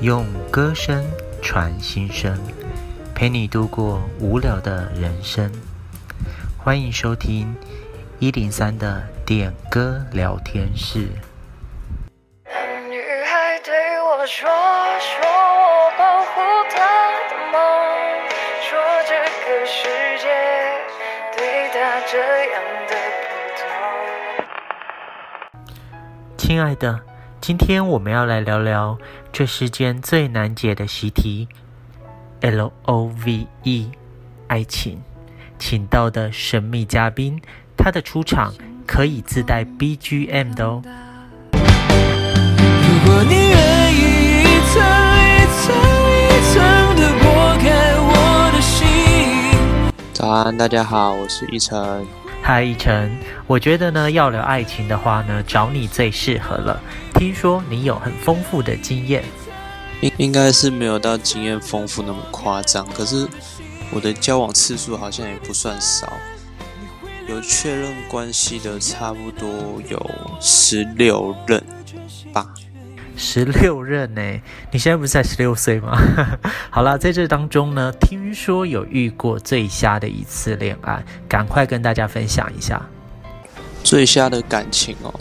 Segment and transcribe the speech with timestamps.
[0.00, 1.04] 用歌声
[1.42, 2.34] 传心声，
[3.14, 5.52] 陪你度过无聊的人生。
[6.56, 7.54] 欢迎收听
[8.18, 11.00] 一零三的点歌聊天室。
[12.88, 14.48] 女孩对我说，
[15.00, 16.40] 说我保护
[16.70, 16.80] 她
[17.28, 17.60] 的梦，
[18.62, 19.84] 说这个世
[20.16, 20.28] 界
[21.36, 22.16] 对她这
[22.52, 23.28] 样的不
[23.60, 23.68] 同。
[26.38, 26.98] 亲爱的。
[27.42, 28.98] 今天我们要来聊聊
[29.32, 31.48] 这世间最难解的习题
[32.40, 33.90] ，L O V E，
[34.48, 35.00] 爱情。
[35.58, 37.40] 请到的神秘嘉宾，
[37.76, 38.52] 他的出场
[38.86, 40.82] 可以自带 B G M 的哦。
[41.52, 41.60] 如
[43.06, 44.82] 果你愿意一层
[45.26, 45.74] 一层
[46.16, 46.60] 一层
[46.96, 47.24] 的剥
[47.58, 47.68] 开
[48.00, 48.78] 我的心。
[50.12, 52.06] 早安，大家好，我是一晨。
[52.42, 53.10] 嗨，一晨，
[53.46, 56.80] 我觉得呢，要聊爱情的话呢，找你最适合了。
[57.14, 59.22] 听说你有很丰富的经验，
[60.00, 63.28] 应应该是没有到经验丰富那么夸张，可是
[63.92, 66.12] 我的交往次数好像也不算少，
[67.28, 69.48] 有确认关系的差不多
[69.88, 70.10] 有
[70.40, 71.62] 十六任
[72.32, 72.46] 吧。
[73.20, 74.22] 十六任呢？
[74.72, 75.94] 你现在不是才十六岁吗？
[76.70, 82.80] 好啦，在这当中呢，听说有遇过最瞎的一次恋爱，赶快跟大家分享一下
[83.84, 85.12] 最瞎的感情哦。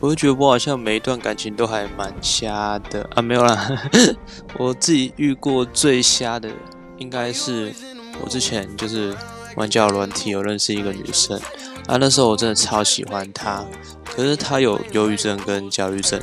[0.00, 3.70] 我就觉得我好像每一段感情都还蛮瞎的啊，没有啦，
[4.58, 6.50] 我自己遇过最瞎的
[6.98, 7.72] 应该是
[8.20, 9.14] 我之前就是
[9.54, 11.40] 玩交友软体，有认识一个女生
[11.86, 13.64] 啊，那时候我真的超喜欢她，
[14.04, 16.20] 可是她有忧郁症跟焦虑症，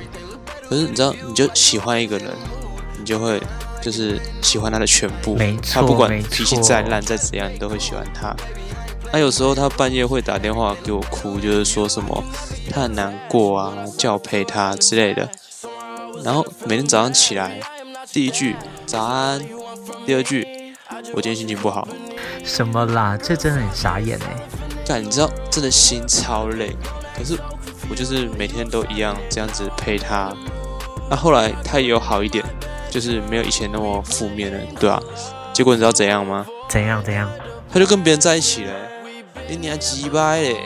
[0.70, 2.31] 可是你知道，你就喜欢一个人，
[3.00, 3.42] 你就会
[3.81, 8.36] 就是喜欢他的全部，没错，他不管脾气再烂再怎样，你都会喜欢他。
[9.11, 12.23] 那、啊、有时候他半夜会打电话给我哭，就是说什么
[12.72, 15.27] 他很难过啊，叫我陪他之类的。
[16.23, 17.60] 然后每天早上起来，
[18.14, 18.55] 第一句
[18.86, 19.42] 早安，
[20.05, 20.48] 第二句
[21.16, 21.88] 我今天心情不好。
[22.43, 23.17] 什么啦？
[23.17, 24.45] 这真的很傻眼哎！
[24.86, 26.76] 但你知道，真的心超累。
[27.17, 27.38] 可是
[27.89, 30.32] 我就是每天都一样这样子陪他。
[31.09, 32.43] 那、啊、后来他也有好一点，
[32.89, 35.02] 就是没有以前那么负面了，对啊。
[35.52, 36.45] 结果你知道怎样吗？
[36.70, 37.30] 怎样怎样？
[37.71, 38.73] 他就跟别人在一起了。
[39.48, 40.58] 你娘鸡掰嘞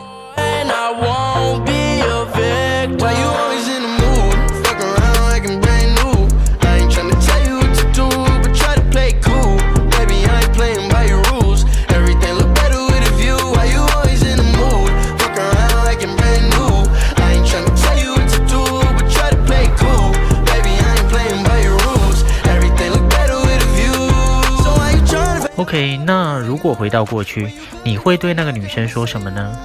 [25.73, 27.51] ！OK，那如果回到过去，
[27.83, 29.57] 你会对那个女生说什么呢？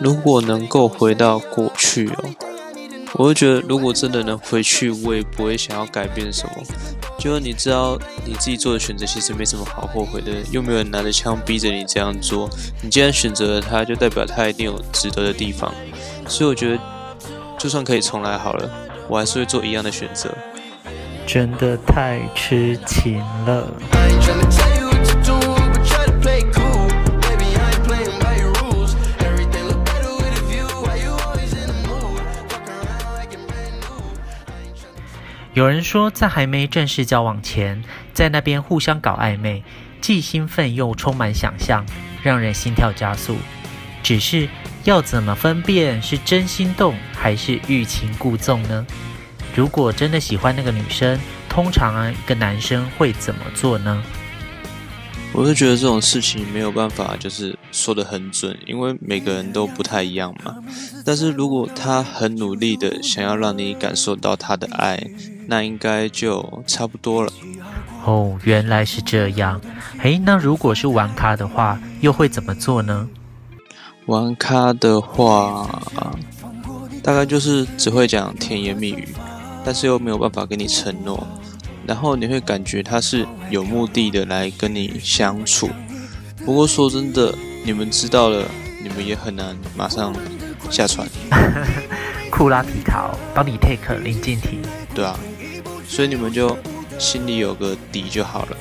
[0.00, 2.34] 如果能够回到过去哦，
[3.12, 6.54] 我会觉得，如果真的能回去，我也不会想要改变什么。
[7.16, 12.50] 就是你知道你自己做的选择其实没什么好后悔的，又没有人拿着枪逼着你这样做。
[12.82, 15.72] 你既然选择了他，就代表他一定有值得的地方。
[16.26, 16.78] 所以我觉得，
[17.56, 18.68] 就算可以重来好了，
[19.06, 20.28] 我还是会做一样的选择。
[21.24, 23.66] 真的太痴情了。
[35.54, 37.80] 有人说，在还没正式交往前，
[38.12, 39.62] 在那边互相搞暧昧，
[40.00, 41.86] 既兴奋又充满想象，
[42.24, 43.36] 让人心跳加速。
[44.02, 44.48] 只是
[44.82, 48.84] 要怎么分辨是真心动还是欲擒故纵呢？
[49.54, 51.16] 如果真的喜欢那个女生，
[51.48, 54.02] 通常啊，一个男生会怎么做呢？
[55.32, 60.56] 我是觉得这种事情没有办法，就是说得很准，因为每个人都不太一样嘛。
[61.04, 65.00] 但是如果他很努力的想要让你感受到他的爱，
[65.46, 67.32] 那应该就差不多了。
[68.04, 69.60] 哦，原来是这样。
[70.00, 73.08] 诶，那如果是玩咖的话，又会怎么做呢？
[74.06, 75.82] 玩咖的话，
[77.02, 79.08] 大概就是只会讲甜言蜜语，
[79.64, 81.26] 但是又没有办法给你承诺，
[81.86, 85.70] 然后你会感觉他是有目的的来跟你相处。
[86.44, 88.44] 不过说真的，你们知道了，
[88.82, 90.14] 你们也很难马上
[90.70, 91.08] 下船。
[92.30, 94.60] 库拉皮卡哦，帮你 take 林静婷。
[94.94, 95.18] 对啊。
[95.86, 96.56] 所以你们就
[96.98, 98.56] 心里有个底就好了。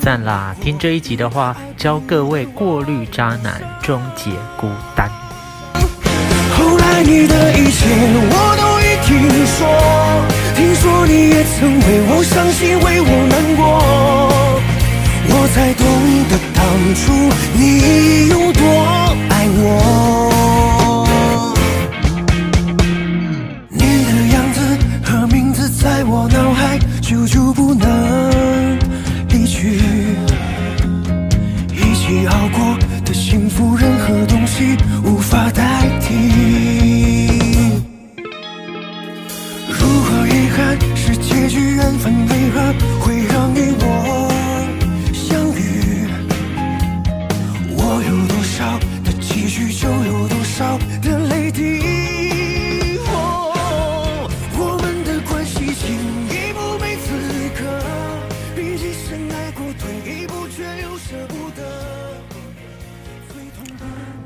[0.00, 0.54] 赞啦！
[0.62, 4.66] 听这一集的话，教各位过滤渣男，终结孤
[4.96, 5.10] 单。
[6.56, 7.86] 后来你的一切
[8.30, 9.60] 我都已听说，
[10.56, 13.62] 听说你也曾为我伤心，为我难过，
[15.28, 15.84] 我才懂
[16.30, 16.58] 得当
[16.94, 17.12] 初
[17.54, 18.62] 你有多
[19.28, 20.29] 爱我。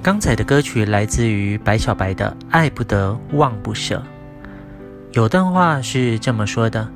[0.02, 4.02] 刚才的歌曲来自于白小白的爱不得忘不舍。
[5.14, 6.87] 有段话是这么说的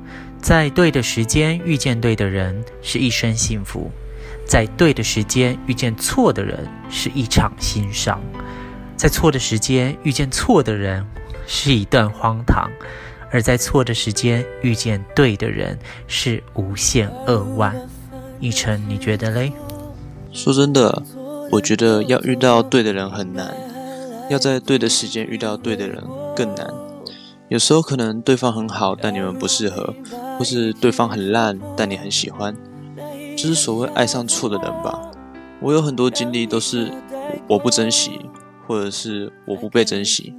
[0.41, 3.89] 在对的时间遇见对的人是一生幸福
[4.45, 8.21] 在对的时间遇见错的人是一场心伤
[8.97, 11.05] 在错的时间遇见错的人
[11.47, 12.69] 是一段荒唐
[13.31, 17.73] 而在错的时间遇见对的人是无限扼腕。
[18.39, 19.51] 一晨，你觉得嘞？
[20.31, 21.03] 说真的。
[21.51, 23.51] 我觉得要遇到对的人很难，
[24.29, 26.03] 要在对的时间遇到对的人
[26.35, 26.71] 更难。
[27.47, 29.95] 有时候可能对方很好，但你们不适合；
[30.37, 32.55] 或是对方很烂，但你很喜欢。
[33.35, 35.01] 就是所谓爱上错的人吧。
[35.59, 36.91] 我有很多经历都是
[37.47, 38.21] 我不珍惜，
[38.67, 40.35] 或者是我不被珍惜。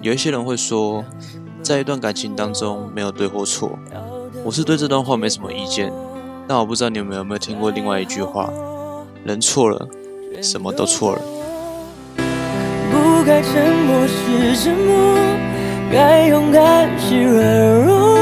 [0.00, 1.04] 有一些人会说，
[1.60, 3.76] 在一段感情当中没有对或错。
[4.44, 5.92] 我是对这段话没什么意见，
[6.50, 8.50] 但我不知道你们有没有听过另外一句话：
[9.22, 9.86] 人错了。
[10.42, 11.22] 什么都错了。
[12.90, 15.16] 不该沉默是沉默，
[15.92, 18.18] 该勇敢是软弱。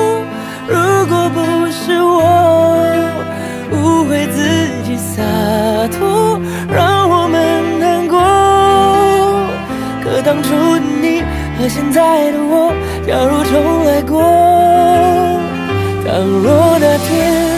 [0.66, 0.76] 如
[1.06, 1.40] 果不
[1.70, 2.20] 是我
[3.72, 5.22] 误会自己洒
[5.98, 6.38] 脱，
[6.70, 8.18] 让我们难过。
[10.04, 11.22] 可当初的你
[11.58, 12.74] 和现在的我，
[13.06, 14.20] 假如重来过，
[16.04, 17.57] 倘若那天。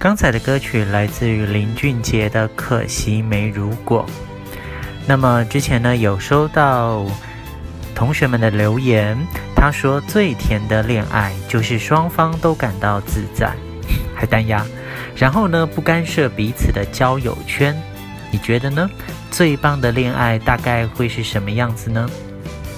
[0.00, 4.06] 刚才的歌曲来自于林俊杰的《可惜没如果》。
[5.06, 7.04] 那么之前呢，有收到
[7.94, 9.14] 同学们的留言，
[9.54, 13.54] 他说最甜的恋爱就是双方都感到自在，
[14.14, 14.64] 还单押，
[15.14, 17.76] 然后呢，不干涉彼此的交友圈。
[18.32, 18.88] 你觉得呢？
[19.30, 22.08] 最棒的恋爱大概会是什么样子呢？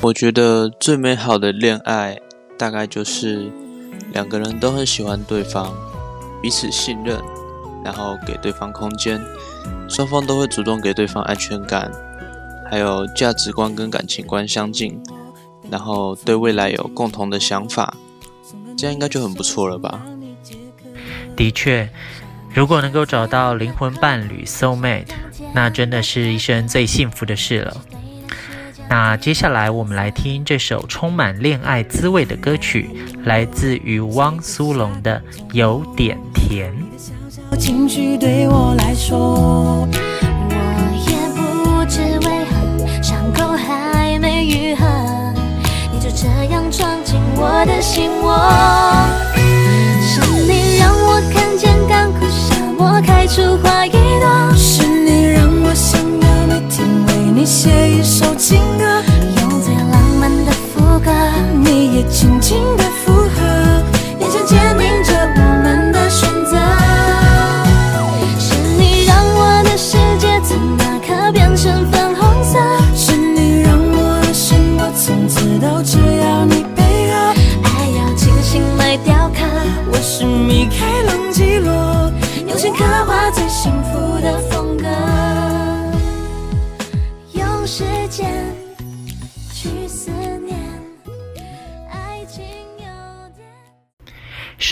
[0.00, 2.18] 我觉得最美好的恋爱
[2.58, 3.48] 大概就是
[4.12, 5.72] 两个人都很喜欢对方。
[6.42, 7.22] 彼此信任，
[7.84, 9.20] 然后给对方空间，
[9.88, 11.90] 双方都会主动给对方安全感，
[12.68, 15.00] 还有价值观跟感情观相近，
[15.70, 17.94] 然后对未来有共同的想法，
[18.76, 20.02] 这样应该就很不错了吧？
[21.36, 21.88] 的确，
[22.52, 25.06] 如果能够找到灵魂伴侣 （soul mate），
[25.54, 27.76] 那真的是一生最幸福的事了。
[28.88, 32.90] 那接下来我们来听这首充满恋爱滋味的歌曲，
[33.24, 35.20] 来自于汪苏泷的
[35.52, 36.72] 《有点甜》。
[37.58, 40.54] 情绪对我来说，我
[41.08, 44.86] 也不知为何，伤口还没愈合，
[45.92, 48.38] 你就这样闯进我的心窝。
[50.04, 54.51] 是你让我看见干枯沙漠开出花一朵，
[57.42, 58.84] 你写一首情歌，
[59.40, 61.10] 用最浪漫的副歌，
[61.58, 62.81] 你也轻轻的。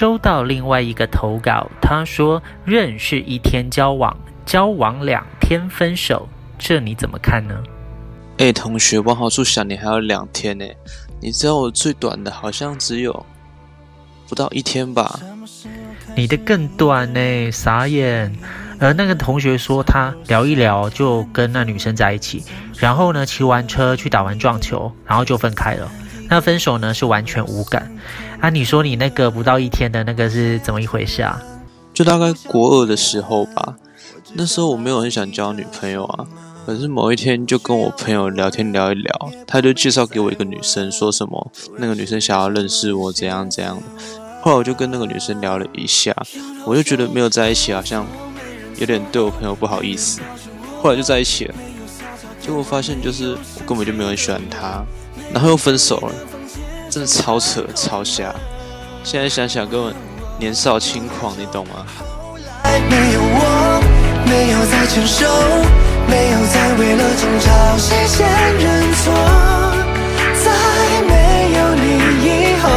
[0.00, 4.16] 收到另外一个投稿，他说认识一天交往，
[4.46, 6.26] 交往两天分手，
[6.58, 7.54] 这你怎么看呢？
[8.38, 10.64] 哎，同学，往好处想，你还有两天呢。
[11.20, 13.26] 你知道我最短的好像只有
[14.26, 15.20] 不到一天吧？
[16.16, 18.34] 你的更短呢，傻眼。
[18.78, 22.42] 而那个同学说他聊一聊就跟那女生在一起，
[22.78, 25.92] 然后呢骑完车去打完撞球，然后就分开了。
[26.30, 27.92] 那分手呢是完全无感。
[28.40, 31.40] 啊，你说你那个不到一天的那个是怎么一回事啊？
[31.92, 33.76] 就大概国二的时候吧，
[34.32, 36.26] 那时候我没有很想交女朋友啊，
[36.64, 43.82] 可是某一天就跟我朋友聊天聊一聊，他就介绍给我一个女生，说什么那个女生想要认识我怎样怎样的。
[44.40, 46.16] 后来我就跟那个女生聊了一下，
[46.64, 48.06] 我就觉得没有在一起好像
[48.78, 50.20] 有点对我朋友不好意思，
[50.80, 51.54] 后来就在一起了。
[52.40, 54.82] 结果发现就是我根本就没有很喜欢她，
[55.30, 56.14] 然后又分手了。
[56.90, 58.34] 真的超扯超瞎。
[59.04, 59.94] 现在想想根本
[60.38, 61.86] 年少轻狂，你懂吗？
[62.64, 63.80] 没有我，
[64.26, 64.84] 没有再，
[66.08, 68.26] 没有再为了争吵谁先
[68.58, 69.12] 认错，
[71.08, 71.12] 没
[71.56, 71.84] 有你
[72.26, 72.26] 以
[72.60, 72.68] 后，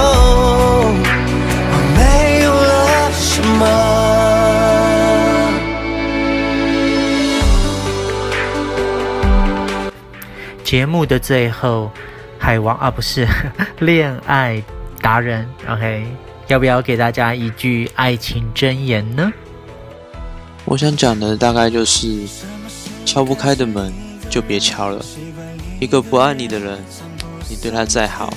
[1.72, 2.00] 我没
[2.43, 3.62] 有了什么。
[10.63, 11.91] 节目的最后，
[12.53, 13.27] 海王啊，不是
[13.81, 14.62] 恋爱
[15.01, 16.05] 达人，OK，
[16.45, 19.33] 要不要给大家一句爱情箴言呢？
[20.63, 22.27] 我想讲的大概就是，
[23.07, 23.91] 敲不开的门
[24.29, 25.03] 就别敲了。
[25.79, 26.77] 一个不爱你的人，
[27.50, 28.31] 你对他再好，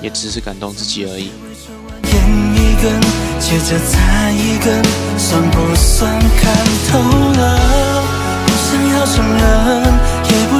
[0.00, 1.30] 也只是感动自己而已。
[2.02, 2.98] 一根
[3.38, 4.82] 接着再一根，
[5.18, 6.98] 算不算看透
[7.38, 7.60] 了？
[8.46, 9.84] 不想要承认，
[10.24, 10.58] 也不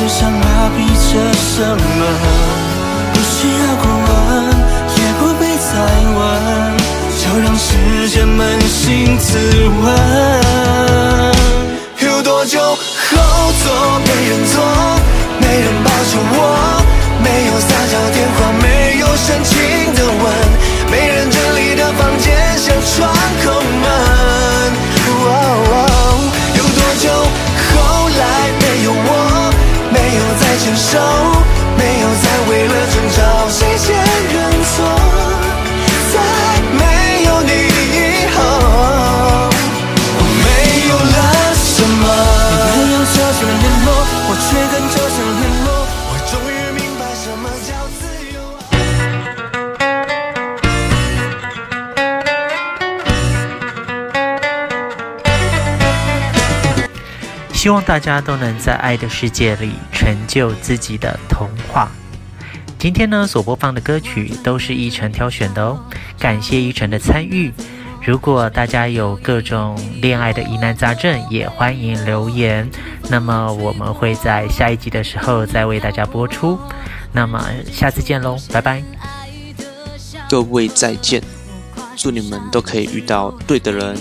[0.00, 0.78] 只想麻痹
[1.12, 1.76] 着什么？
[3.12, 4.08] 不需要过问，
[4.96, 5.68] 也不必再
[6.16, 6.18] 问，
[7.20, 7.68] 就让时
[8.08, 9.28] 间扪心自
[9.82, 9.84] 问。
[12.00, 12.78] 有多久后
[13.62, 14.64] 座没人坐，
[15.38, 16.82] 没人抱着我，
[17.22, 19.52] 没有撒娇电话，没有深情
[19.94, 20.24] 的吻，
[20.90, 22.74] 没人整理的房间像
[57.60, 61.90] 希望大家都能在爱的世界里成就自己的童话。
[62.78, 65.78] 今天呢，所播放的歌曲都是依晨挑选的哦，
[66.18, 67.52] 感谢依晨的参与。
[68.02, 72.66] 如果大家有各种恋爱的疑难杂症，也欢迎留言。
[73.10, 76.58] 那么我们会在下一集的时候再为大家播出。
[77.12, 78.82] 那么下次见喽，拜拜。
[80.30, 81.22] 各位再见，
[81.94, 83.94] 祝你们都可以遇到对的人，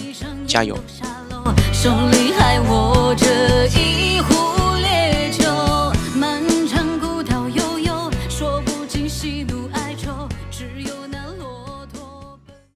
[0.47, 0.79] 加油。
[1.73, 2.57] 手里还
[3.69, 3.98] allergies.